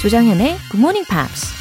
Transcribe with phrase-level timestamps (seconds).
[0.00, 1.52] 조정현의 Good Morning Pops.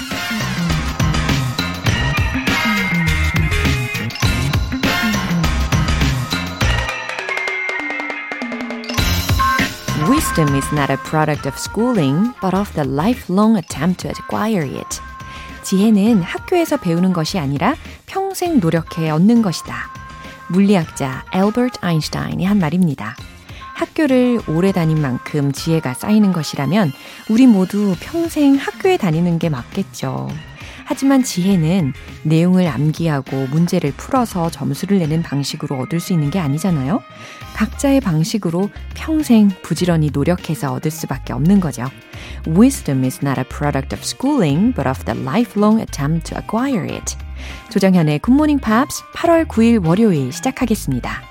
[10.09, 15.01] Wisdom is not a product of schooling, but of the lifelong attempt to acquire it.
[15.63, 17.75] 지혜는 학교에서 배우는 것이 아니라
[18.05, 19.75] 평생 노력해 얻는 것이다.
[20.47, 23.17] 물리학자 엘버트 아인슈타인이 한 말입니다.
[23.79, 26.91] 학교를 오래 다닌 만큼 지혜가 쌓이는 것이라면
[27.29, 30.29] 우리 모두 평생 학교에 다니는 게 맞겠죠.
[30.83, 31.93] 하지만 지혜는
[32.23, 37.01] 내용을 암기하고 문제를 풀어서 점수를 내는 방식으로 얻을 수 있는 게 아니잖아요.
[37.55, 41.85] 각자의 방식으로 평생 부지런히 노력해서 얻을 수밖에 없는 거죠.
[42.47, 47.15] Wisdom is not a product of schooling, but of the lifelong attempt to acquire it.
[47.69, 51.28] 조정현의 굿모닝 팝스 8월 9일 월요일 시작하겠습니다.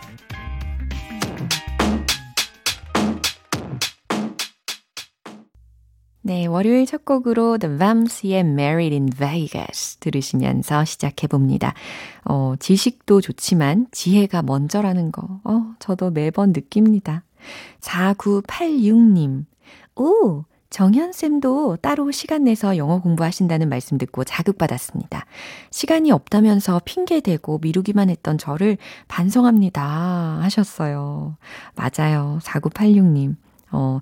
[6.29, 11.73] 네, 월요일 첫 곡으로 The Vamps의 Married in Vegas 들으시면서 시작해봅니다.
[12.26, 17.24] 어, 지식도 좋지만 지혜가 먼저라는 거, 어, 저도 매번 느낍니다.
[17.80, 19.46] 4986님,
[19.96, 20.45] 오!
[20.68, 25.24] 정현쌤도 따로 시간 내서 영어 공부하신다는 말씀 듣고 자극받았습니다.
[25.71, 28.76] 시간이 없다면서 핑계대고 미루기만 했던 저를
[29.09, 30.40] 반성합니다.
[30.43, 31.38] 하셨어요.
[31.74, 32.38] 맞아요.
[32.43, 33.37] 4986님.
[33.71, 34.01] 어,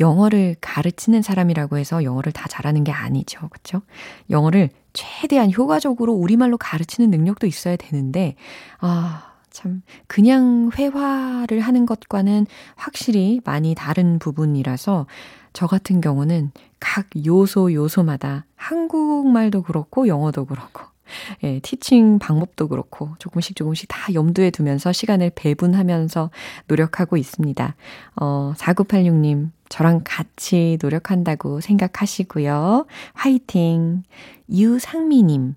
[0.00, 3.48] 영어를 가르치는 사람이라고 해서 영어를 다 잘하는 게 아니죠.
[3.48, 3.82] 그쵸?
[4.30, 8.36] 영어를 최대한 효과적으로 우리말로 가르치는 능력도 있어야 되는데,
[8.80, 15.06] 아, 참, 그냥 회화를 하는 것과는 확실히 많이 다른 부분이라서,
[15.52, 16.50] 저 같은 경우는
[16.80, 20.93] 각 요소 요소마다 한국말도 그렇고 영어도 그렇고
[21.42, 26.30] 예, 티칭 방법도 그렇고 조금씩 조금씩 다 염두에 두면서 시간을 배분하면서
[26.66, 27.74] 노력하고 있습니다.
[28.16, 32.86] 어, 4986님, 저랑 같이 노력한다고 생각하시고요.
[33.14, 34.02] 화이팅!
[34.50, 35.54] 유상미님,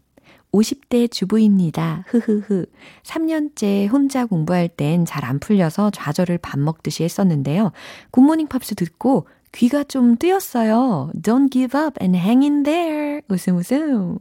[0.54, 2.06] 50대 주부입니다.
[2.08, 2.66] 흐흐흐.
[3.04, 7.72] 3년째 혼자 공부할 땐 잘 안 풀려서 좌절을 밥 먹듯이 했었는데요.
[8.12, 11.12] 굿모닝 팝스 듣고 귀가 좀 뜨였어요.
[11.22, 13.22] Don't give up and hang in there.
[13.30, 14.20] 웃음 웃음.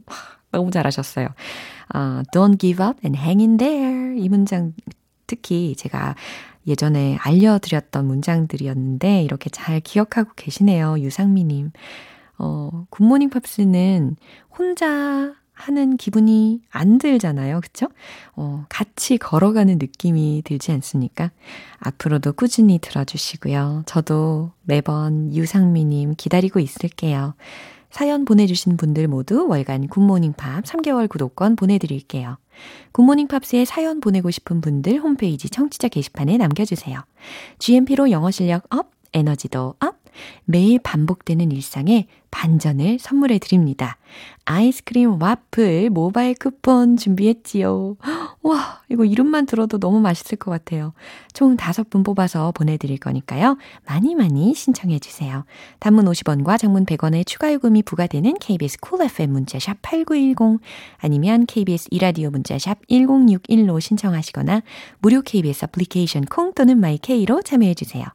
[0.51, 1.27] 너무 잘하셨어요.
[1.89, 4.19] 아, don't give up and hang in there.
[4.19, 4.73] 이 문장
[5.25, 6.15] 특히 제가
[6.65, 10.99] 예전에 알려드렸던 문장들이었는데 이렇게 잘 기억하고 계시네요.
[10.99, 11.71] 유상미님.
[12.39, 14.15] 어, 굿모닝 팝스는
[14.57, 17.61] 혼자 하는 기분이 안 들잖아요.
[17.61, 17.87] 그쵸?
[18.35, 21.31] 어, 같이 걸어가는 느낌이 들지 않습니까?
[21.79, 23.83] 앞으로도 꾸준히 들어주시고요.
[23.87, 27.33] 저도 매번 유상미님 기다리고 있을게요.
[27.89, 32.37] 사연 보내주신 분들 모두 월간 굿모닝 팝 3개월 구독권 보내드릴게요.
[32.91, 37.03] 굿모닝 팝스에 사연 보내고 싶은 분들 홈페이지 청취자 게시판에 남겨주세요.
[37.59, 39.95] GMP로 영어 실력 up, 에너지도 up,
[40.45, 43.97] 매일 반복되는 일상에 반전을 선물해 드립니다.
[44.45, 47.97] 아이스크림 와플 모바일 쿠폰 준비했지요.
[48.43, 50.93] 와, 이거 이름만 들어도 너무 맛있을 것 같아요.
[51.33, 53.57] 총 다섯 분 뽑아서 보내드릴 거니까요.
[53.85, 55.45] 많이 많이 신청해 주세요.
[55.79, 60.61] 단문 50원과 장문 100원의 추가 요금이 부과되는 KBS 쿨 cool FM 문자샵 8910
[60.97, 64.61] 아니면 KBS 이라디오 문자샵 1061로 신청하시거나
[64.99, 68.05] 무료 KBS 애플리케이션 콩 또는 마이케이로 참여해 주세요.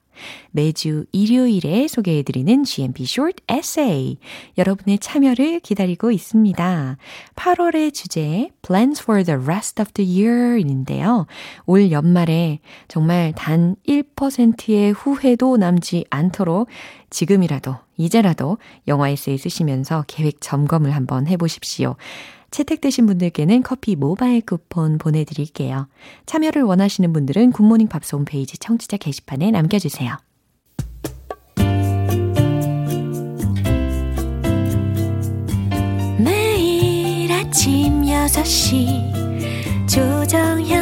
[0.50, 4.18] 매주 일요일에 소개해드리는 GMP Short Essay.
[4.58, 6.96] 여러분의 참여를 기다리고 있습니다.
[7.36, 11.26] 8월의 주제, Plans for the Rest of the Year 인데요.
[11.66, 16.68] 올 연말에 정말 단 1%의 후회도 남지 않도록
[17.10, 18.58] 지금이라도, 이제라도
[18.88, 21.96] 영화 에세이 쓰시면서 계획 점검을 한번 해보십시오.
[22.52, 25.88] 채택되신 분들께는 커피 모바일 쿠폰 보내드릴게요.
[26.26, 30.16] 참여를 원하시는 분들은 굿모닝 밥스 홈페이지 청취자 게시판에 남겨주세요.
[36.18, 40.81] 매일 아침 6시 조정현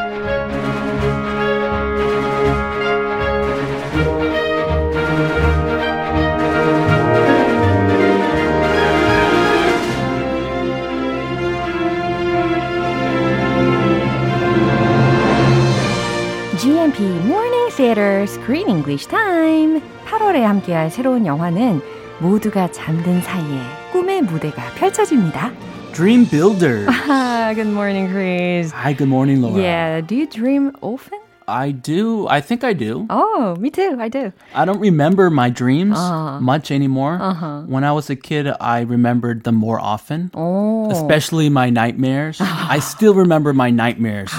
[17.00, 19.80] GMP Morning Theater Screen English Time.
[20.04, 21.80] 8월에 함께할 새로운 영화는
[22.20, 23.60] 모두가 잠든 사이에
[23.92, 25.52] 꿈의 무대가 펼쳐집니다.
[25.94, 26.84] Dream Builder.
[27.54, 28.74] good morning, Chris.
[28.74, 29.58] Hi, good morning, Laura.
[29.58, 31.18] Yeah, do you dream often?
[31.48, 32.28] I do.
[32.28, 33.06] I think I do.
[33.08, 33.96] Oh, me too.
[33.98, 34.32] I do.
[34.54, 36.40] I don't remember my dreams Uh-huh.
[36.40, 37.16] much anymore.
[37.18, 37.62] Uh-huh.
[37.66, 40.92] When I was a kid, I remembered them more often, 오.
[40.92, 42.36] especially my nightmares.
[42.38, 44.30] I still remember my nightmares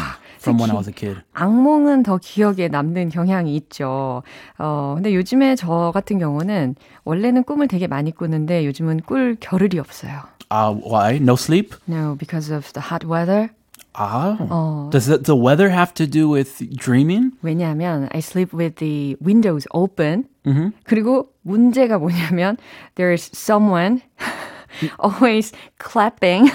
[0.43, 1.23] From when I was a kid.
[1.35, 4.23] 악몽은 더 기억에 남는 경향이 있죠.
[4.59, 6.75] 어, 근데 요즘에 저 같은 경우는
[7.05, 10.21] 원래는 꿈을 되게 많이 꾸는데 요즘은 꿀 겨를이 없어요.
[10.50, 11.17] Uh, why?
[11.17, 11.75] No sleep?
[11.89, 13.50] No, because of the hot weather.
[13.94, 14.37] Ah.
[14.49, 17.33] 어, Does the, the weather have to do with dreaming?
[17.43, 20.25] 왜냐하면 I sleep with the windows open.
[20.85, 22.56] 그리고 문제가 뭐냐면
[22.97, 24.00] there's someone
[24.99, 26.51] always clapping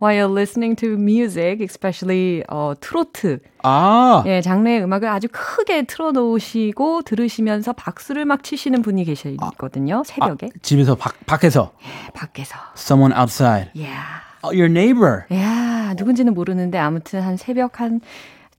[0.00, 3.40] while listening to music, especially 어, 트로트.
[3.64, 4.22] Ah.
[4.26, 10.02] 예, 장르의 음악을 아주 크게 틀어놓으시고 들으시면서 박수를 막 치시는 분이 계시거든요.
[10.06, 11.72] 새벽에 집에서 밖, 밖에서
[12.14, 12.56] 밖에서.
[12.76, 13.70] someone outside.
[13.74, 14.22] Yeah.
[14.44, 15.24] Oh, your neighbor.
[15.32, 18.00] 야, 누군지는 모르는데 아무튼 한 새벽 한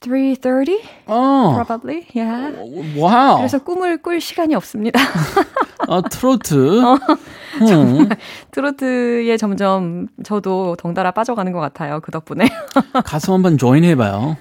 [0.02, 1.54] 3:30 Oh.
[1.56, 2.06] probably.
[2.14, 2.56] Yeah.
[2.96, 3.38] Wow.
[3.38, 5.00] 그래서 꿈을 꿀 시간이 없습니다.
[5.88, 6.82] 어, 트로트.
[7.62, 8.10] 음.
[8.52, 12.00] 트로트에 점점 저도 덩달아 빠져가는 것 같아요.
[12.02, 12.48] 그 덕분에.
[13.04, 14.38] 가서 한번 join 해봐요.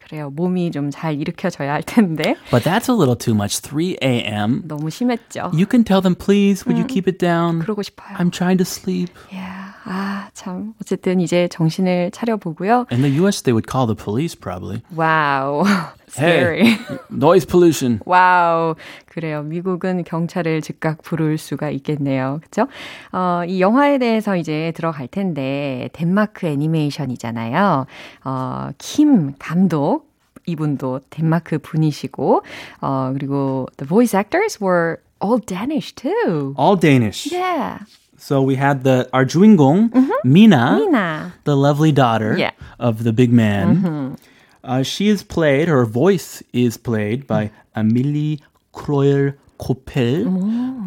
[0.00, 0.30] 그래요.
[0.30, 3.60] 몸이 좀 잘 일으켜져야 할 텐데 But that's a little too much.
[3.60, 4.62] 3 a.m.
[4.66, 5.50] 너무 심했죠.
[5.52, 7.58] You can tell them, please, would you keep it down?
[7.60, 8.16] 그러고 싶어요.
[8.16, 9.10] I'm trying to sleep.
[9.30, 9.57] Yeah.
[9.90, 10.74] 아, 참.
[10.82, 12.86] 어쨌든 이제 정신을 차려보고요.
[12.92, 14.82] In the US, they would call the police probably.
[14.94, 15.64] 와우.
[16.08, 16.76] Scary.
[17.10, 18.00] Noise pollution.
[18.04, 18.74] Wow.
[19.06, 19.42] 그래요.
[19.42, 22.40] 미국은 경찰을 즉각 부를 수가 있겠네요.
[22.42, 22.66] 그죠?
[23.12, 27.86] 어, 이 영화에 대해서 이제 들어갈 텐데, 덴마크 애니메이션이잖아요.
[28.24, 30.06] 어, 킴 감독.
[30.46, 32.42] 이분도 덴마크 분이시고,
[32.80, 36.54] 어, 그리고 the voice actors were all Danish too.
[36.58, 37.30] All Danish.
[37.30, 37.84] Yeah.
[38.17, 39.91] So we had the our 주인공,
[40.23, 41.31] Mina, 미나.
[41.43, 42.51] the lovely daughter Yeah.
[42.79, 44.15] of the big man.
[44.63, 48.39] Uh, she is played, her voice is played by Amelie
[48.73, 50.23] Kroyer Koppel.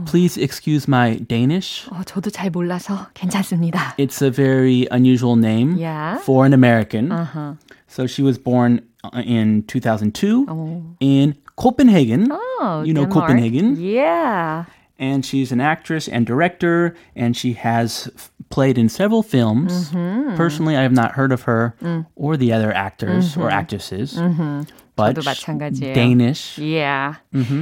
[0.07, 1.87] Please excuse my Danish.
[1.91, 3.95] 어, 저도 잘 몰라서 괜찮습니다.
[3.99, 6.19] It's a very unusual name Yeah.
[6.25, 7.13] for an American.
[7.13, 7.55] Uh-huh.
[7.87, 10.83] So she was born uh, in 2002 Oh.
[11.01, 12.29] in Copenhagen.
[12.33, 13.29] Oh, you know Denmark.
[13.29, 13.77] Copenhagen.
[13.79, 14.65] Yeah.
[15.02, 19.90] And she's an actress and director, and she has f- played in several films.
[19.90, 20.36] Mm-hmm.
[20.38, 22.06] Personally, I have not heard of her Mm.
[22.16, 24.16] or the other actors or actresses.
[24.16, 24.66] But
[25.08, 25.94] 저도 마찬가지예요.
[25.94, 26.62] Danish.
[26.62, 27.18] Yeah.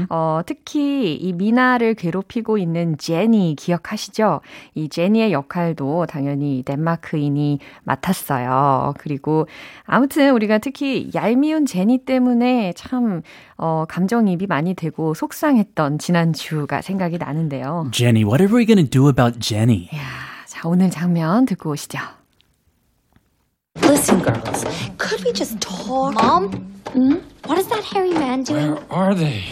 [0.09, 4.41] 어, 특히 이 미나를 괴롭히고 있는 제니 기억하시죠?
[4.75, 8.93] 이 제니의 역할도 당연히 덴마크인이 맡았어요.
[8.97, 9.47] 그리고
[9.85, 13.21] 아무튼 우리가 특히 얄미운 제니 때문에 참
[13.57, 17.89] 어, 감정이입이 많이 되고 속상했던 지난주가 생각이 나는데요.
[17.91, 19.89] Jenny, what are we going to do about Jenny?
[19.93, 19.99] 야,
[20.47, 21.99] 자, 오늘 장면 듣고 오시죠.
[23.82, 24.64] Listen, girls,
[24.98, 26.14] could we just talk?
[26.14, 26.52] Mom?
[26.88, 27.16] Hmm?
[27.46, 28.74] What is that hairy man doing?
[28.74, 29.44] Where are they?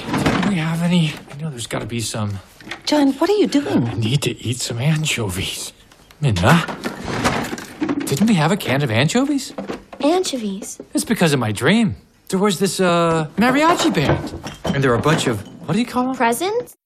[0.43, 1.13] Do we have any?
[1.31, 2.39] I know there's got to be some.
[2.87, 3.85] John, what are you doing?
[3.89, 5.73] I need to eat some anchovies.
[6.21, 6.65] Minna?
[8.07, 9.53] Didn't we have a can of anchovies?
[10.01, 10.81] Anchovies.
[10.95, 11.97] It's because of my dream.
[12.29, 14.35] There was this, uh, mariachi band.
[14.65, 16.17] And there were a bunch of, what do you call them?
[16.17, 16.77] Presents?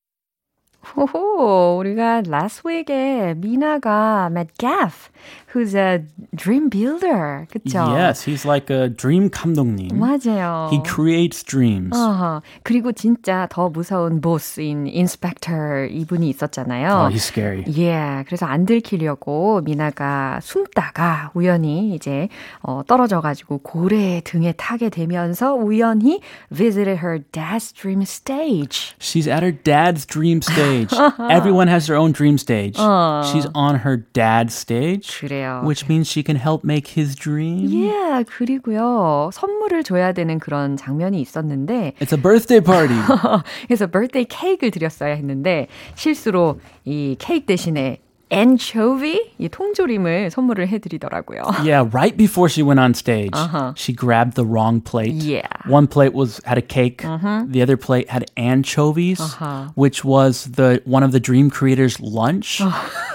[0.94, 5.10] 호호, 우리가 last week에 미나가 met Gaff,
[5.53, 6.03] who's a
[6.35, 7.47] dream builder.
[7.51, 7.79] 그쵸?
[7.95, 9.89] Yes, he's like a dream 감독님.
[9.97, 10.69] 맞아요.
[10.71, 11.95] He creates dreams.
[11.97, 16.87] 어허, 그리고 진짜 더 무서운 보스인 인스펙터 이분이 있었잖아요.
[16.89, 17.63] Oh, he's scary.
[17.77, 22.29] 예, 그래서 안 들키려고 미나가 숨다가 우연히 이제
[22.61, 26.21] 어, 떨어져가지고 고래 등에 타게 되면서 우연히
[26.53, 28.95] visited her dad's dream stage.
[28.99, 30.93] She's at her dad's dream stage.
[31.29, 32.77] Everyone has their own dream stage.
[32.77, 35.62] She's on her dad's stage, 그래 요.
[35.64, 37.68] which means she can help make his dream.
[37.72, 42.96] 예, 그리고요 선물을 줘야 되는 그런 장면이 있었는데 It's a birthday party.
[43.66, 47.98] 그래서 birthday 케이크를 드렸어야 했는데 실수로 이 케이크 대신에
[48.32, 51.42] anchovy 이 통조림을 선물을 해드리더라고요.
[51.62, 53.72] yeah, right before she went on stage, Uh-huh.
[53.76, 55.14] she grabbed the wrong plate.
[55.14, 55.46] Yeah.
[55.68, 57.02] One plate was had a cake.
[57.06, 59.70] The other plate had anchovies, Uh-huh.
[59.76, 62.60] which was the one of the dream creators' lunch.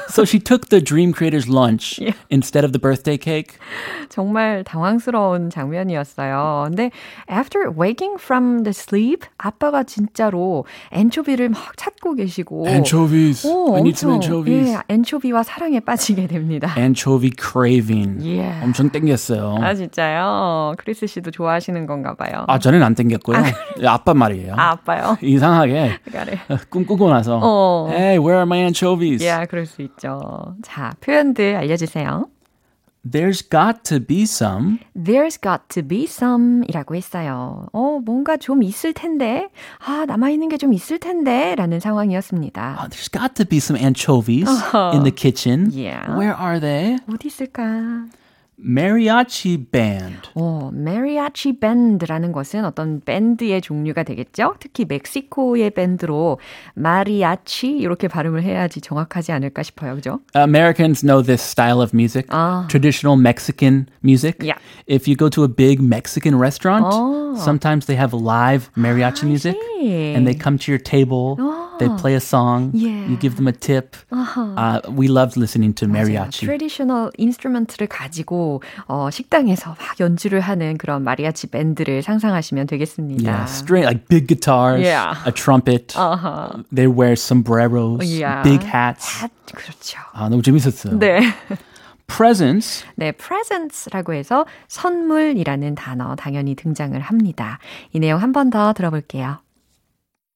[0.09, 3.59] So she took the dream creator's lunch instead of the birthday cake.
[4.09, 6.67] 정말 당황스러운 장면이었어요.
[6.69, 6.91] 근데
[7.31, 13.47] after waking from the sleep, 아빠가 진짜로 엔초비를 막 찾고 계시고 Anchovies.
[13.47, 14.71] 오, I need some anchovies.
[14.73, 16.75] 예, 엔초비와 사랑에 빠지게 됩니다.
[16.79, 18.21] Anchovy craving.
[18.23, 18.65] Yeah.
[18.65, 19.59] 엄청 땡겼어요.
[19.61, 20.75] 아 진짜요?
[20.79, 22.45] 크리스 씨도 좋아하시는 건가 봐요.
[22.49, 23.37] 아, 저는 안 땡겼고요.
[23.85, 24.55] 아 빠 말이에요.
[24.57, 25.17] 아, 아빠요?
[25.21, 26.39] 이상하게 그래.
[26.71, 27.89] 꿈꾸고 나서 어.
[27.91, 29.25] Hey, where are my anchovies?
[29.25, 29.96] 예, 그럴 수 있죠.
[30.63, 32.29] 자, 표현들 알려주세요.
[33.09, 34.81] There's got to be some.
[34.97, 37.69] There's got to be some 이라고 했어요.
[37.73, 39.49] 어, 뭔가 좀 있을 텐데,
[39.79, 42.79] 아, 남아있는 게 좀 있을 텐데, 라는 상황이었습니다.
[42.81, 44.49] Oh, there's got to be some anchovies
[44.93, 45.71] in the kitchen.
[45.73, 46.11] Yeah.
[46.19, 46.99] Where are they?
[47.09, 48.07] 어디 있을까?
[48.64, 50.30] Mariachi band.
[50.36, 54.54] 어, mariachi band라는 것은 어떤 밴드의 종류가 되겠죠?
[54.60, 56.38] 특히 멕시코의 밴드로
[56.76, 59.96] 마리아치 이렇게 발음을 해야지 정확하지 않을까 싶어요.
[59.96, 60.20] 그죠?
[60.36, 62.68] Americans know this style of music, Ah.
[62.70, 64.38] traditional Mexican music.
[64.46, 64.60] Yeah.
[64.86, 67.34] If you go to a big Mexican restaurant, Oh.
[67.42, 70.14] sometimes they have live mariachi music see.
[70.14, 71.34] and they come to your table,
[71.80, 73.10] they play a song, Yeah.
[73.10, 73.98] you give them a tip.
[74.12, 76.46] Uh, we loved listening to mariachi.
[76.46, 78.45] 트레디셔널 인스트루먼트를 가지고
[78.89, 83.31] 어, 식당에서 막 연주를 하는 그런 마리아치 밴드를 상상하시면 되겠습니다.
[83.31, 85.19] Yeah, string like big guitars, Yeah.
[85.27, 85.95] a trumpet.
[85.97, 86.63] Uh-huh.
[86.75, 88.43] They wear sombreros, Yeah.
[88.43, 89.21] big hats.
[89.23, 89.99] 핫, 그렇죠.
[90.13, 90.99] 아, 너무 재밌었어요.
[90.99, 91.21] 네.
[92.07, 92.85] Presents.
[92.95, 97.59] 네, presents라고 해서 선물이라는 단어 당연히 등장을 합니다.
[97.93, 99.39] 이 내용 한 번 더 들어볼게요.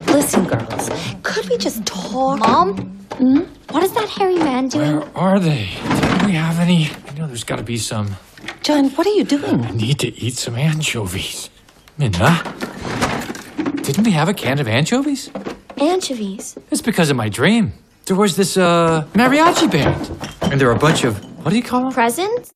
[0.08, 0.90] Listen, girls,
[1.22, 2.40] could we just talk?
[2.40, 2.74] Mom?
[3.18, 3.44] Hmm?
[3.70, 4.96] What is that hairy man doing?
[4.98, 5.68] Where are they?
[6.19, 6.89] Didn't we have any?
[7.07, 8.15] I know there's got to be some.
[8.61, 9.65] John, what are you doing?
[9.65, 11.49] I need to eat some anchovies.
[11.97, 12.41] Minna?
[13.83, 15.29] Didn't we have a can of anchovies?
[15.79, 16.57] Anchovies.
[16.71, 17.73] It's because of my dream.
[18.05, 20.09] There was this uh mariachi band,
[20.51, 21.91] and there were a bunch of what do you call them?
[21.93, 22.51] Presents?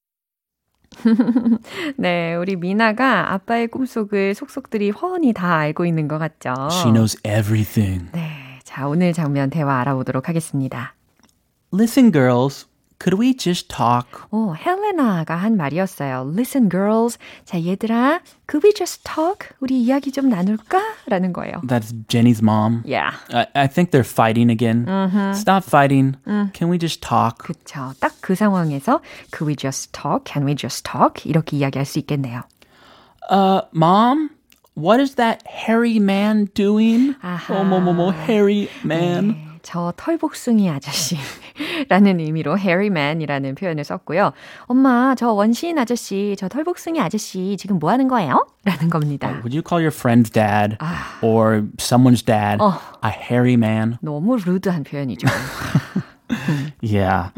[1.98, 6.54] 네, 우리 미나가 아빠의 꿈속을 속속들이 훤히 다 알고 있는 것 같죠?
[6.72, 8.10] She knows everything.
[8.12, 10.94] 네, 자, 오늘 장면 대화 알아보도록 하겠습니다.
[11.74, 12.68] Listen, girls,
[12.99, 14.07] Could we just talk?
[14.31, 16.31] 오, 헬레나가 한 말이었어요.
[16.33, 17.19] Listen, girls.
[17.45, 19.49] 자, 얘들아, could we just talk?
[19.61, 20.81] 우리 이야기 좀 나눌까?
[21.07, 21.61] 라는 거예요.
[21.67, 22.83] That's Jenny's mom.
[22.87, 23.13] Yeah.
[23.33, 24.87] I, I think they're fighting again.
[25.35, 26.17] Stop fighting.
[26.55, 27.39] Can we just talk?
[27.39, 27.93] 그쵸.
[28.01, 29.01] 딱 그 상황에서
[29.33, 30.25] could we just talk?
[30.25, 31.27] Can we just talk?
[31.27, 32.43] 이렇게 이야기할 수 있겠네요.
[33.29, 34.31] Uh, mom,
[34.77, 37.15] what is that hairy man doing?
[37.23, 37.59] 아하.
[37.61, 39.29] 어머머머, hairy man.
[39.29, 41.17] 네, 저 털복숭이 아저씨
[41.89, 44.33] 라는 의미로 hairyman이라는 표현을 썼고요.
[44.63, 48.47] 엄마, 저 원시인 아저씨, 저 털복숭이 아저씨 지금 뭐 하는 거예요?
[48.65, 49.29] 라는 겁니다.
[49.29, 50.77] Would you call your friend's dad
[51.23, 52.61] or someone's dad
[53.05, 53.99] a hairy man?
[54.01, 55.29] 너무 루드한 표현이죠.
[56.83, 57.31] Yeah.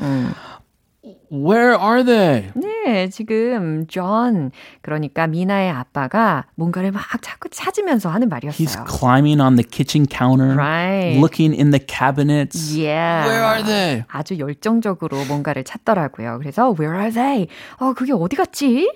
[1.31, 2.53] Where are they?
[2.55, 8.85] 네, 지금 존 그러니까 미나의 아빠가 뭔가를 막 자꾸 찾으면서 하는 He's 말이었어요.
[8.87, 11.19] climbing on the kitchen counter, Right.
[11.19, 12.77] looking in the cabinets.
[12.79, 13.27] Yeah.
[13.29, 14.05] Where are they?
[14.09, 16.39] 아주 열정적으로 뭔가를 찾더라고요.
[16.39, 17.49] 그래서 where are they?
[17.79, 18.89] 어, 그게 어디 갔지?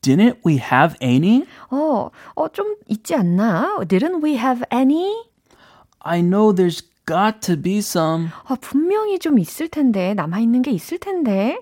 [0.00, 1.44] Didn't we have any?
[1.70, 3.76] 어, 어, 좀 있지 않나?
[3.86, 5.12] Didn't we have any?
[6.00, 8.29] I know there's got to be some.
[8.47, 11.57] 아, 분명히 좀 있을 텐데, 남아있는 게 있을 텐데.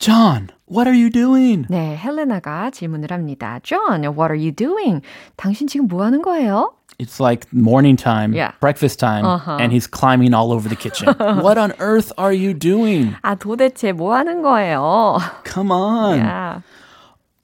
[0.00, 1.66] John, what are you doing?
[1.68, 3.58] 네, 헬레나가 질문을 합니다.
[3.64, 5.02] John, what are you doing?
[5.36, 6.72] 당신 지금 뭐 하는 거예요?
[7.00, 8.52] It's like morning time, Yeah.
[8.60, 9.58] breakfast time, Uh-huh.
[9.60, 11.08] and he's climbing all over the kitchen.
[11.42, 13.14] what on earth are you doing?
[13.22, 15.18] 아, 도대체 뭐 하는 거예요?
[15.44, 16.18] Come on.
[16.20, 16.62] 야.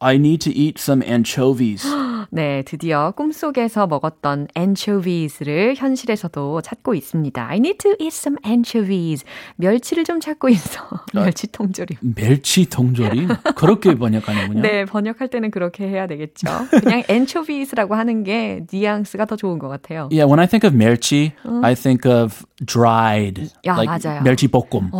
[0.00, 1.83] I need to eat some anchovies.
[2.30, 7.48] 네, 드디어 꿈속에서 먹었던 anchovies를 현실에서도 찾고 있습니다.
[7.48, 9.24] I need to eat some anchovies.
[9.58, 10.82] 멸치를 좀 찾고 있어.
[11.14, 11.98] 멸치 통조림.
[12.16, 13.28] 멸치 통조림?
[13.56, 14.62] 그렇게 번역하는군요.
[14.62, 16.48] 네, 번역할 때는 그렇게 해야 되겠죠.
[16.70, 20.10] 그냥 anchovies라고 하는 게 뉘앙스가 더 좋은 것 같아요.
[20.12, 21.34] Yeah, when I think of 멸치,
[21.64, 24.22] I think of dried, 야, like 맞아요.
[24.24, 24.92] 멸치 볶음.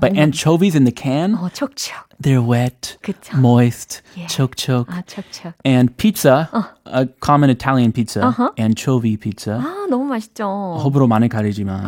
[0.00, 1.94] But anchovies in the can, 어, 촉촉.
[2.22, 3.36] they're wet, 그쵸.
[3.38, 4.28] moist, Yeah.
[4.28, 4.86] choke choke.
[4.94, 5.52] 아, 촉촉.
[5.66, 6.48] And pizza,
[6.86, 9.58] a common Italian pizza, anchovy pizza.
[9.58, 10.78] 아, 너무 맛있죠.
[10.82, 11.84] 호불호 많이 가리지만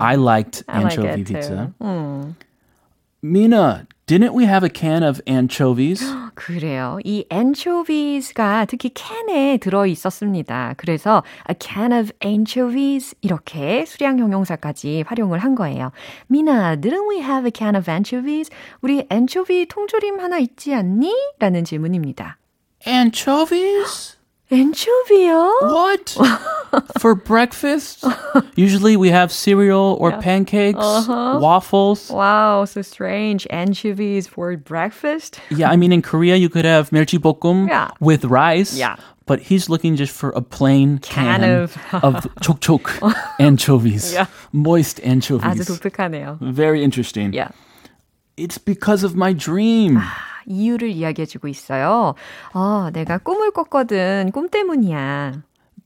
[0.00, 1.34] I liked I like anchovy it too.
[1.34, 1.72] pizza.
[1.82, 2.34] 음.
[3.20, 6.04] Mina, didn't we have a can of anchovies?
[6.36, 6.98] 그래요.
[7.04, 10.74] 이 anchovies가 특히 캔에 들어 있었습니다.
[10.76, 15.90] 그래서 a can of anchovies 이렇게 수량 형용사까지 활용을 한 거예요.
[16.28, 18.50] 미나, didn't we have a can of anchovies?
[18.82, 21.12] 우리 anchovi 통조림 하나 있지 않니?
[21.40, 22.37] 라는 질문입니다.
[22.85, 24.17] anchovies?
[24.51, 25.61] 엔초비요?
[25.63, 26.15] What?
[26.99, 28.03] For breakfast?
[28.55, 32.09] Usually we have cereal or pancakes, waffles.
[32.11, 33.47] Wow, so strange.
[33.49, 35.39] Anchovies for breakfast?
[35.49, 37.89] Yeah, I mean in Korea you could have meljibokum Yeah.
[37.99, 38.75] with rice.
[38.77, 38.97] Yeah.
[39.25, 42.85] But he's looking just for a plain Can can, of- of chokchok
[43.39, 44.13] anchovies.
[44.13, 44.25] Yeah.
[44.51, 45.67] Moist 아주 anchovies.
[45.67, 46.37] 독특하네요.
[46.41, 47.33] Very interesting.
[47.33, 47.49] Yeah.
[48.37, 50.01] It's because of my dream.
[50.48, 52.14] 이유를 이야기해주고 있어요.
[52.54, 54.30] 어, 내가 꿈을 꿨거든.
[54.32, 55.42] 꿈 때문이야.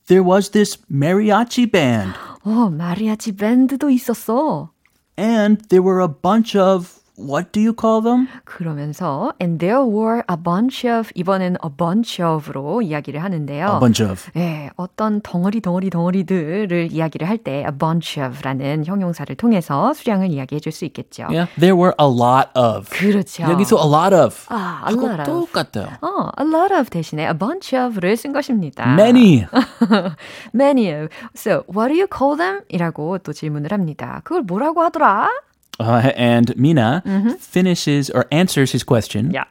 [0.07, 4.69] There was this mariachi band 어, 마리아치 밴드도 있었어.
[5.17, 8.27] and there were a bunch of what do you call them?
[8.45, 13.65] 그러면서 and there were a bunch of 이번엔 a bunch of로 이야기를 하는데요.
[13.73, 14.31] A bunch of.
[14.35, 20.59] 예, 어떤 덩어리 덩어리 덩어리들을 이야기를 할 때 a bunch of라는 형용사를 통해서 수량을 이야기해
[20.59, 21.23] 줄 수 있겠죠.
[21.29, 22.89] Yeah, there were a lot of.
[22.89, 23.43] 그렇죠.
[23.43, 24.45] 여기서 a lot of.
[24.49, 25.23] 아, a lot of.
[25.25, 25.87] 똑같아요.
[26.01, 28.93] 어, a lot of 대신에 a bunch of를 쓴 것입니다.
[28.95, 29.45] Many.
[30.53, 31.09] Many of.
[31.35, 32.61] So, what do you call them?
[32.69, 34.21] 이라고 또 질문을 합니다.
[34.23, 35.29] 그걸 뭐라고 하더라?
[35.79, 37.01] Uh, and Mina
[37.39, 39.31] finishes or answers his question.
[39.31, 39.45] Yeah.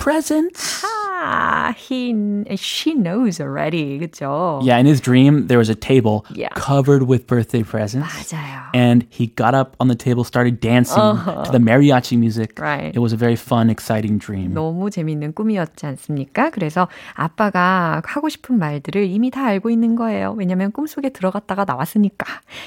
[0.00, 0.82] Presents.
[1.22, 2.14] Ah, he,
[2.56, 3.98] she knows already.
[4.00, 4.60] 그죠?
[4.64, 6.48] Yeah, in his dream, there was a table Yeah.
[6.56, 8.08] covered with birthday presents.
[8.08, 8.70] 맞아요.
[8.72, 12.58] And he got up on the table, started dancing to the mariachi music.
[12.58, 12.94] Right.
[12.94, 14.54] It was a very fun, exciting dream.
[14.54, 16.48] 너무 재밌는 꿈이었지 않습니까?
[16.48, 20.34] 그래서 아빠가 하고 싶은 말들을 이미 다 알고 있는 거예요.
[20.38, 22.24] 왜냐면 꿈속에 들어갔다가 나왔으니까.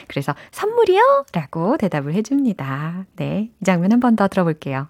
[0.08, 1.26] 그래서 선물이요?
[1.34, 3.06] 라고 대답을 해줍니다.
[3.16, 3.50] 네.
[3.60, 4.90] 이 장면 한 번 더 들어볼게요.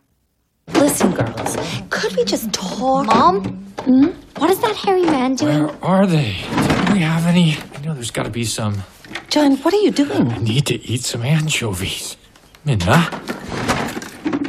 [0.67, 1.58] Listen, girls,
[1.89, 3.05] could we just talk?
[3.05, 3.43] Mom?
[3.79, 4.08] Hmm?
[4.38, 5.67] What is that hairy man doing?
[5.67, 6.36] Where are they?
[6.88, 7.58] Do we have any?
[7.75, 8.84] I know there's got to be some.
[9.29, 10.32] John, what are you doing?
[10.32, 12.17] I need to eat some anchovies.
[12.65, 13.10] Minna?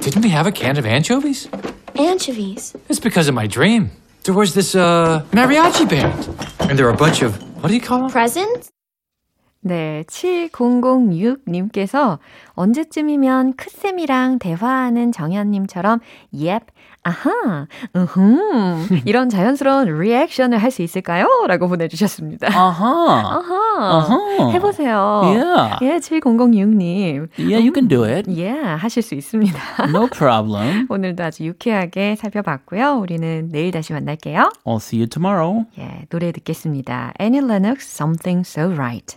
[0.00, 1.48] Didn't we have a can of anchovies?
[1.96, 2.74] Anchovies.
[2.88, 3.90] It's because of my dream.
[4.24, 6.28] There was this, uh, mariachi band.
[6.70, 8.10] And there were a bunch of, what do you call them?
[8.10, 8.70] Presents?
[9.66, 12.18] 네, 7006님께서
[12.52, 16.00] 언제쯤이면 크쌤이랑 대화하는 정현님처럼
[16.34, 16.66] yep,
[17.02, 17.66] 아하,
[17.96, 21.26] 으흠 이런 자연스러운 리액션을 할 수 있을까요?
[21.48, 22.48] 라고 보내주셨습니다.
[22.48, 23.08] Uh-huh.
[23.08, 24.50] 아하, 어허.
[24.52, 25.22] 해보세요.
[25.24, 25.78] Yeah.
[25.82, 27.28] 예, 7006님.
[27.38, 28.30] Yeah, you can do it.
[28.36, 29.58] 예, 하실 수 있습니다.
[29.88, 30.86] No problem.
[30.90, 32.96] 오늘도 아주 유쾌하게 살펴봤고요.
[32.98, 34.50] 우리는 내일 다시 만날게요.
[34.64, 35.64] I'll see you tomorrow.
[35.78, 37.12] 예, 노래 듣겠습니다.
[37.20, 39.16] Annie Lennox, Something So Right.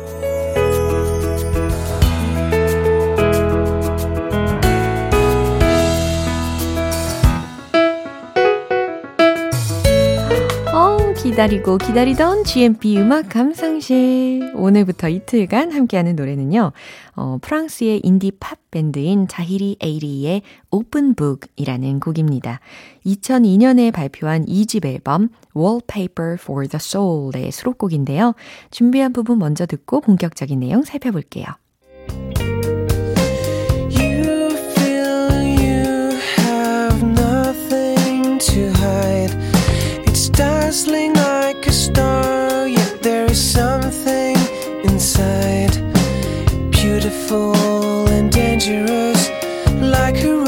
[11.41, 14.53] 기다리고 기다리던 GMP 음악 감상실.
[14.53, 16.71] 오늘부터 이틀간 함께하는 노래는요,
[17.15, 22.59] 어, 프랑스의 인디 팝 밴드인 자히리 에이리의 Book이라는 곡입니다.
[23.07, 28.35] 2002년에 발표한 2집 앨범 Wallpaper for the Soul의 수록곡인데요.
[28.69, 31.47] 준비한 부분 먼저 듣고 본격적인 내용 살펴볼게요.
[40.73, 41.20] You
[47.33, 49.29] And dangerous,
[49.79, 50.40] like a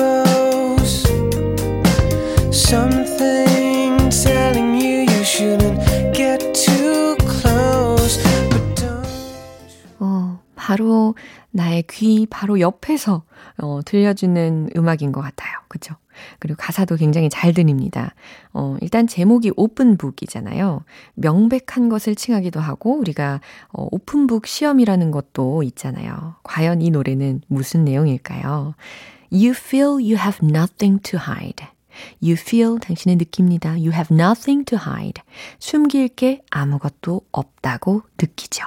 [10.73, 11.13] 바로
[11.51, 13.23] 나의 귀 바로 옆에서
[13.59, 15.51] 어, 들려주는 음악인 것 같아요.
[15.67, 15.93] 그죠?
[16.39, 18.15] 그리고 가사도 굉장히 잘 들립니다.
[18.53, 20.83] 어, 일단 제목이 오픈북이잖아요.
[21.13, 23.39] 명백한 것을 칭하기도 하고 우리가
[23.71, 26.35] 어, 오픈북 시험이라는 것도 있잖아요.
[26.41, 28.73] 과연 이 노래는 무슨 내용일까요?
[29.31, 31.67] You feel you have nothing to hide.
[32.19, 33.73] You feel 당신은 느낍니다.
[33.73, 35.21] You have nothing to hide.
[35.59, 38.65] 숨길 게 아무것도 없다고 느끼죠.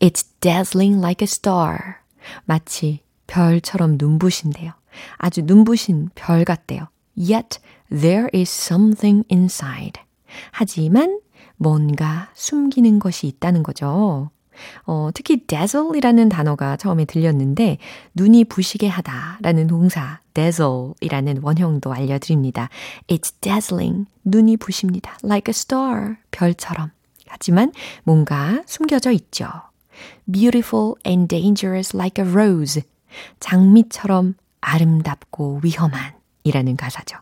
[0.00, 1.78] It's dazzling like a star.
[2.44, 4.72] 마치 별처럼 눈부신데요.
[5.16, 6.88] 아주 눈부신 별 같대요.
[7.16, 7.58] Yet
[7.90, 10.02] there is something inside.
[10.52, 11.20] 하지만
[11.56, 14.30] 뭔가 숨기는 것이 있다는 거죠.
[14.84, 17.78] 어, 특히 dazzle이라는 단어가 처음에 들렸는데
[18.14, 22.68] 눈이 부시게 하다라는 동사 dazzle이라는 원형도 알려드립니다.
[23.08, 24.06] It's dazzling.
[24.24, 25.16] 눈이 부십니다.
[25.24, 26.16] Like a star.
[26.30, 26.90] 별처럼.
[27.30, 29.48] 하지만 뭔가 숨겨져 있죠.
[30.30, 32.82] Beautiful and dangerous like a rose.
[33.40, 36.14] 장미처럼 아름답고 위험한
[36.44, 37.18] 이라는 가사죠.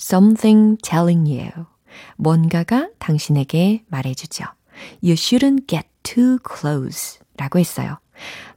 [0.00, 1.66] Something telling you.
[2.16, 4.44] 뭔가가 당신에게 말해주죠.
[5.02, 7.98] You shouldn't get too close 라고 했어요.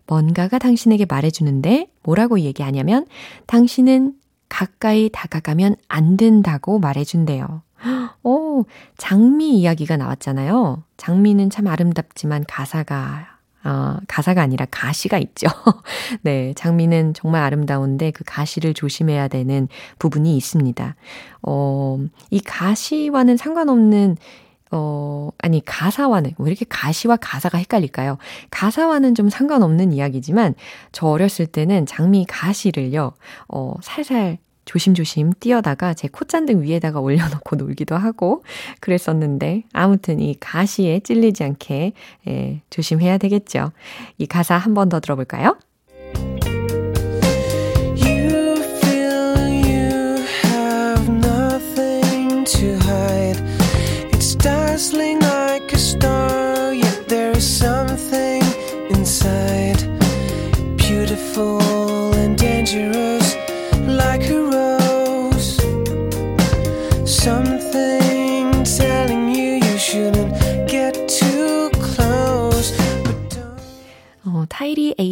[0.08, 3.06] 뭔가가 당신에게 말해주는데 뭐라고 얘기하냐면
[3.46, 4.16] 당신은
[4.50, 7.62] 가까이 다가가면 안 된다고 말해준대요.
[8.24, 8.66] 오,
[8.98, 10.84] 장미 이야기가 나왔잖아요.
[10.98, 15.48] 장미는 참 아름답지만 가사가 어, 가사가 아니라 가시가 있죠.
[16.22, 19.68] 네, 장미는 정말 아름다운데 그 가시를 조심해야 되는
[20.00, 20.96] 부분이 있습니다.
[21.42, 24.16] 어, 이 가시와는 상관없는
[24.70, 28.18] 어, 아니, 가사와는, 왜 이렇게 가시와 가사가 헷갈릴까요?
[28.52, 30.56] 가사와는 좀 상관없는 이야기지만,
[30.92, 33.14] 저 어렸을 때는 장미 가시를요,
[33.48, 38.44] 어, 살살 조심조심 뛰어다가 제 콧잔등 위에다가 올려놓고 놀기도 하고
[38.82, 41.94] 그랬었는데 아무튼 이 가시에 찔리지 않게
[42.28, 43.72] 예, 조심해야 되겠죠.
[44.20, 45.58] 이 가사 한 번 더 들어볼까요?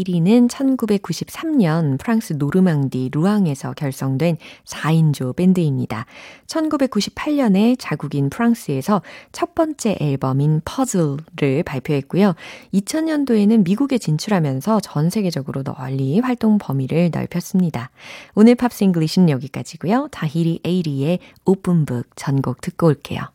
[0.06, 6.06] 1위는 1993년 프랑스 노르망디 루앙에서 결성된 4인조 밴드입니다.
[6.48, 12.34] 1998년에 자국인 프랑스에서 첫 번째 앨범인 퍼즐을 발표했고요.
[12.74, 17.90] 2000년도에는 미국에 진출하면서 전 세계적으로 널리 활동 범위를 넓혔습니다.
[18.36, 20.10] 오늘 Pops English는 여기까지고요.
[20.12, 23.35] Tahiti 80의 Open Book 전곡 듣고 올게요.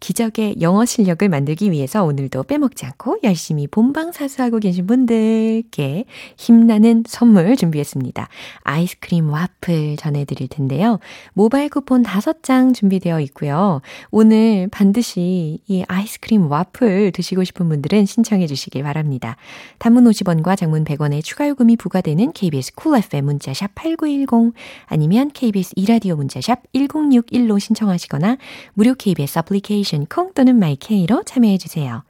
[0.00, 6.04] 기적의 영어 실력을 만들기 위해서 오늘도 빼먹지 않고 열심히 본방사수하고 계신 분들께
[6.36, 8.28] 힘나는 선물 준비했습니다.
[8.62, 10.98] 아이스크림 와플 전해드릴 텐데요.
[11.32, 13.80] 모바일 쿠폰 5장 준비되어 있고요.
[14.10, 19.36] 오늘 반드시 이 아이스크림 와플 드시고 싶은 분들은 신청해 주시길 바랍니다.
[19.78, 24.54] 단문 50원과 장문 100원의 추가 요금이 부과되는 KBS cool cool FM 문자샵 8910
[24.86, 28.36] 아니면 KBS 이라디오 문자샵 1061로 신청하시거나
[28.74, 32.02] 무료 KBS 애플리케이션 콩 또는 마이케이로 참여해 주세요.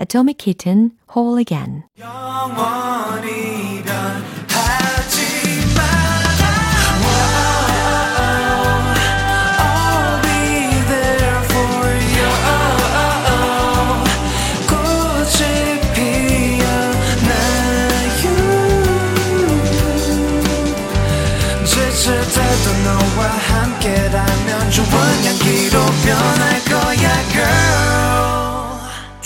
[0.00, 1.82] Atomic Kitten, Whole Again.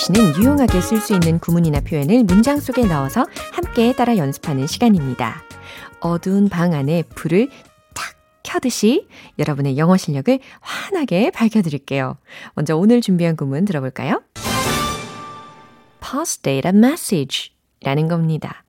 [0.00, 5.42] English는 유용하게 쓸 수 있는 구문이나 표현을 문장 속에 넣어서 함께 따라 연습하는 시간입니다.
[6.00, 7.50] 어두운 방 안에 불을
[7.92, 9.06] 탁 켜듯이
[9.38, 12.16] 여러분의 영어 실력을 환하게 밝혀드릴게요.
[12.54, 14.22] 먼저 오늘 준비한 구문 들어볼까요?
[16.00, 18.64] posted a message 라는 겁니다.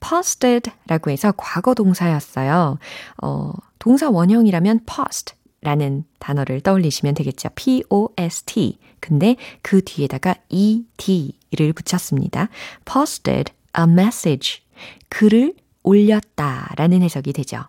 [0.00, 2.78] posted 라고 해서 과거 동사였어요.
[3.22, 7.50] 어, 동사 원형이라면 post 라는 단어를 떠올리시면 되겠죠.
[7.54, 8.78] P-O-S-T.
[9.02, 12.48] 근데 그 뒤에다가 E-D를 붙였습니다.
[12.86, 14.62] posted a message.
[15.08, 17.64] 글을 올렸다 라는 해석이 되죠.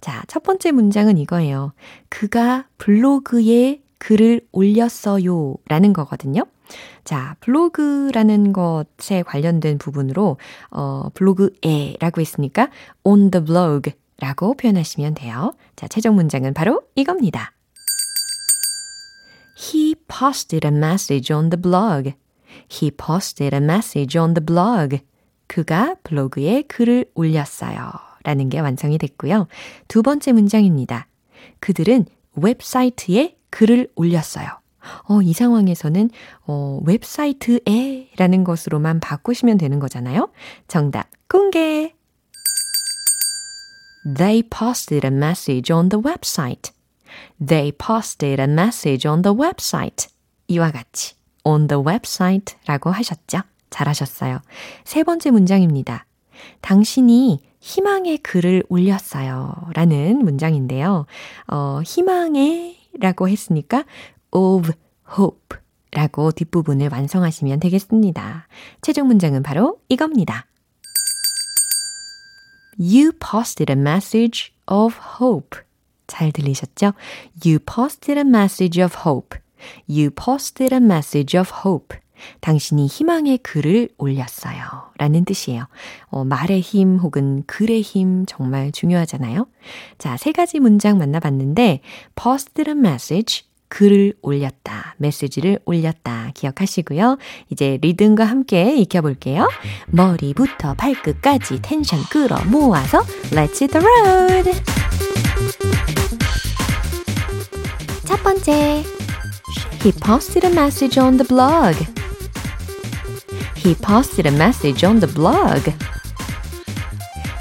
[0.00, 1.72] 자, 첫 번째 문장은 이거예요.
[2.08, 6.44] 그가 블로그에 글을 올렸어요 라는 거거든요.
[7.04, 10.36] 자, 블로그라는 것에 관련된 부분으로,
[10.70, 12.68] 어, 블로그에 라고 했으니까
[13.02, 15.54] on the blog 라고 표현하시면 돼요.
[15.76, 17.53] 자, 최종 문장은 바로 이겁니다.
[19.56, 22.12] He posted a message on the blog.
[22.68, 24.98] He posted a message on the blog.
[25.46, 27.92] 그가 블로그에 글을 올렸어요.
[28.24, 29.46] 라는 게 완성이 됐고요.
[29.86, 31.06] 두 번째 문장입니다.
[31.60, 34.48] 그들은 웹사이트에 글을 올렸어요.
[35.08, 36.10] 어, 이 상황에서는
[36.46, 40.30] 어, 웹사이트에 라는 것으로만 바꾸시면 되는 거잖아요.
[40.68, 41.94] 정답 공개.
[44.16, 46.72] They posted a message on the website.
[47.44, 50.08] They posted a message on the website.
[50.48, 53.40] 이와 같이 on the website 라고 하셨죠?
[53.70, 54.40] 잘하셨어요.
[54.84, 56.06] 세 번째 문장입니다.
[56.60, 59.54] 당신이 희망의 글을 올렸어요.
[59.74, 61.06] 라는 문장인데요.
[61.48, 63.84] 어, 희망의 라고 했으니까
[64.30, 64.72] of
[65.18, 65.58] hope
[65.92, 68.48] 라고 뒷부분을 완성하시면 되겠습니다.
[68.82, 70.46] 최종 문장은 바로 이겁니다.
[72.78, 75.60] You posted a message of hope.
[76.06, 76.92] 잘 들리셨죠?
[77.44, 79.38] You posted a message of hope.
[79.88, 81.98] You posted a message of hope.
[82.40, 84.92] 당신이 희망의 글을 올렸어요.
[84.98, 85.66] 라는 뜻이에요.
[86.06, 89.46] 어, 말의 힘 혹은 글의 힘 정말 중요하잖아요.
[89.98, 91.80] 자, 세 가지 문장 만나봤는데,
[92.14, 97.18] posted a message, 글을 올렸다, 메시지를 올렸다 기억하시고요.
[97.50, 99.48] 이제 리듬과 함께 익혀볼게요.
[99.86, 103.00] 머리부터 발끝까지 텐션 끌어 모아서
[103.32, 104.52] Let's hit the road!
[108.13, 108.83] 첫 번째
[109.81, 111.75] He posted a message on the blog.
[113.55, 115.71] He posted a message on the blog.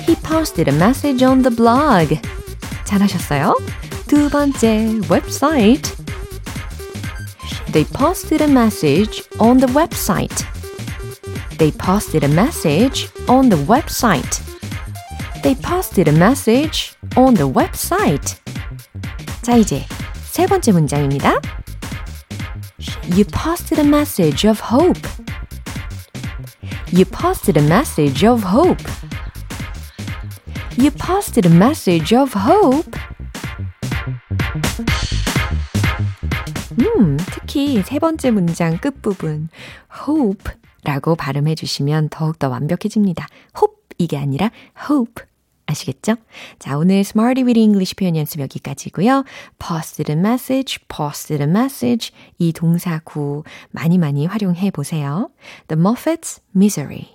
[0.07, 2.15] He posted a message on the blog.
[2.85, 3.57] 잘하셨어요.
[4.07, 5.97] 두 번째, website.
[7.73, 10.47] They posted a message on the website.
[11.59, 14.41] They posted a message on the website.
[15.43, 18.37] They posted a message on the website.
[19.43, 19.85] 자, 이제
[20.34, 21.40] 세 번째 문장입니다.
[23.12, 25.00] You posted a message of hope.
[26.92, 28.84] You posted a message of hope.
[30.80, 33.00] You posted a message of hope.
[36.80, 39.50] 음, 특히 세 번째 문장 끝부분
[40.08, 40.52] hope
[40.84, 43.28] 라고 발음해 주시면 더욱더 완벽해집니다.
[43.56, 44.50] hope 이게 아니라
[44.90, 45.26] hope
[45.74, 46.16] 아시겠죠?
[46.60, 49.26] 자, 오늘 Smarty with English 표현 연습 여기까지고요.
[49.60, 55.30] posted a message, posted a message 이 동사 구 많이 많이 활용해 보세요.
[55.68, 57.08] The Moffat's Misery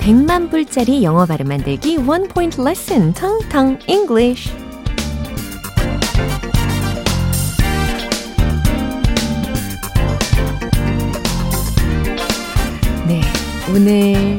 [0.00, 4.50] 100만 불짜리 영어 발음 만들기 One Point Lesson 텅텅 English
[13.72, 14.36] 오늘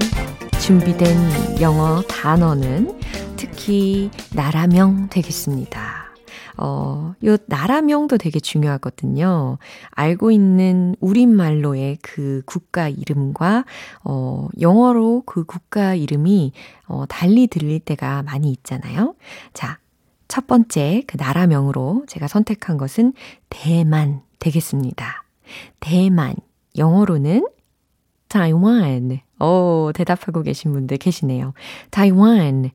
[0.60, 3.00] 준비된 영어 단어는
[3.38, 6.12] 특히 나라명 되겠습니다.
[6.58, 9.58] 어, 요 나라명도 되게 중요하거든요.
[9.92, 13.64] 알고 있는 우리말로의 그 국가 이름과
[14.04, 16.52] 어, 영어로 그 국가 이름이
[16.88, 19.16] 어, 달리 들릴 때가 많이 있잖아요.
[19.54, 19.80] 자,
[20.28, 23.14] 첫 번째 그 나라명으로 제가 선택한 것은
[23.50, 25.24] 대만 되겠습니다.
[25.80, 26.36] 대만.
[26.78, 27.46] 영어로는
[28.32, 29.20] 타이완.
[29.42, 31.54] 오, 대답하고 계신 분들 계시네요.
[31.90, 32.70] 타이완.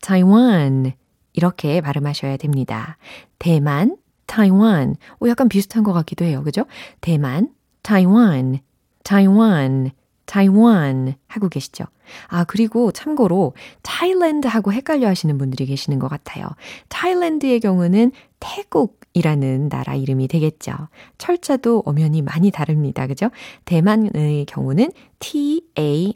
[0.00, 0.92] 타이완.
[1.32, 2.98] 이렇게 발음하셔야 됩니다.
[3.40, 4.94] 대만, 타이완.
[5.18, 6.44] 오, 약간 비슷한 것 같기도 해요.
[6.44, 6.66] 그죠?
[7.00, 7.48] 대만,
[7.82, 8.60] 타이완,
[9.02, 9.90] 타이완,
[10.24, 11.84] 타이완 하고 계시죠?
[12.28, 16.46] 아, 그리고 참고로 타일랜드하고 헷갈려 하시는 분들이 계시는 것 같아요.
[16.88, 20.72] 타일랜드의 경우는 태국 이라는 나라 이름이 되겠죠.
[21.18, 23.06] 철자도 엄연히 많이 다릅니다.
[23.06, 23.30] 그죠?
[23.64, 26.14] 대만의 경우는 T-A-I-W-A-N,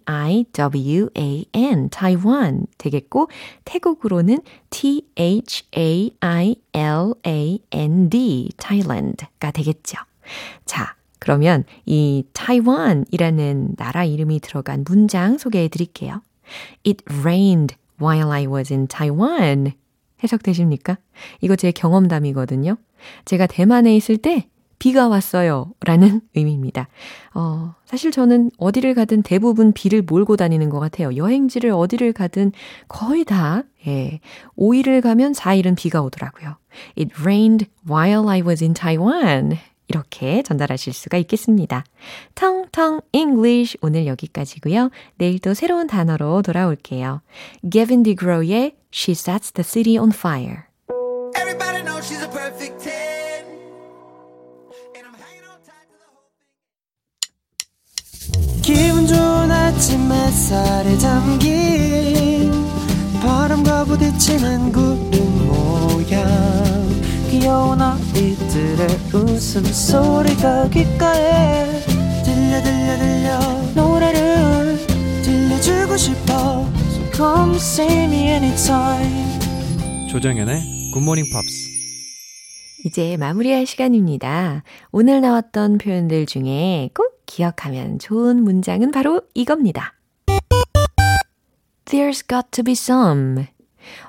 [1.91, 3.29] 타이완 되겠고,
[3.65, 5.73] 태국으로는 T-H-A-I-L-A-N-D,
[8.57, 9.99] 타일랜드가 되겠죠.
[10.65, 16.23] 자, 그러면 이 타이완이라는 나라 이름이 들어간 문장 소개해 드릴게요.
[16.87, 19.73] It rained while I was in Taiwan.
[20.23, 20.99] 해석되십니까?
[21.41, 22.77] 이거 제 경험담이거든요.
[23.25, 24.49] 제가 대만에 있을 때
[24.79, 25.73] 비가 왔어요.
[25.85, 26.89] 라는 의미입니다.
[27.35, 31.15] 어, 사실 저는 어디를 가든 대부분 비를 몰고 다니는 것 같아요.
[31.17, 32.53] 여행지를 어디를 가든
[32.89, 34.21] 거의 다, 예,
[34.59, 36.57] 5일을 가면 4일은 비가 오더라고요.
[36.99, 39.59] It rained while I was in Taiwan.
[39.89, 41.85] 이렇게 전달하실 수가 있겠습니다.
[42.35, 44.91] 텅텅 English 오늘 여기까지고요.
[45.17, 47.23] 내일 또 새로운 단어로 돌아올게요.
[47.71, 50.65] Gavin DeGrow의 She Sets the City on Fire.
[51.37, 52.93] Everybody knows she's a perfect 10.
[54.97, 56.33] And I'm hanging on tight to the whole
[58.63, 62.51] 기분 좋은 아침 햇살에 잠긴
[63.21, 66.27] 바람과 부딪히는 구름 모양
[67.31, 67.96] 귀여운 아
[68.57, 71.67] 이들의 웃음소리가 귓가에
[72.25, 73.39] 들려 들려 들려
[73.75, 74.79] 노래를
[75.23, 79.39] 들려주고 싶어 So come see me anytime
[80.11, 81.67] 조정연의 굿모닝 팝스.
[82.87, 84.63] 이제 마무리할 시간입니다.
[84.91, 89.93] 오늘 나왔던 표현들 중에 꼭 기억하면 좋은 문장은 바로 이겁니다.
[91.85, 93.49] There's got to be some.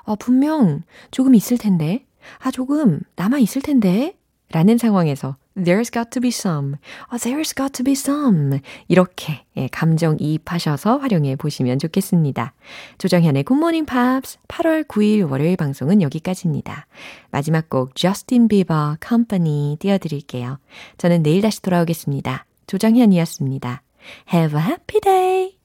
[0.04, 2.06] 어, 분명 조금 있을 텐데.
[2.38, 4.17] 아, 조금 남아 있을 텐데.
[4.50, 6.76] 라는 상황에서 there's got to be some.
[7.08, 8.60] 어, there's got to be some.
[8.86, 12.54] 이렇게 예, 감정 이입하셔서 활용해 보시면 좋겠습니다.
[12.98, 16.86] 조정현의 Good Morning Pops 8월 9일 월요일 방송은 여기까지입니다.
[17.30, 20.58] 마지막 곡 저스틴 비버 Company 띄워드릴게요.
[20.96, 22.46] 저는 내일 다시 돌아오겠습니다.
[22.66, 23.82] 조정현이었습니다.
[24.32, 25.57] Have a happy day!